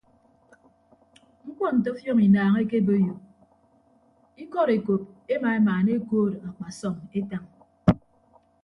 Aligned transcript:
Mkpọ 1.45 1.65
nte 1.75 1.87
ọfiọñ 1.93 2.19
inaañ 2.27 2.53
ekeboiyo 2.63 3.15
ikọd 4.43 4.69
ekop 4.77 5.01
ema 5.33 5.49
emaana 5.57 5.89
ekood 5.97 6.33
akpasọm 6.47 6.95
etañ. 7.19 7.43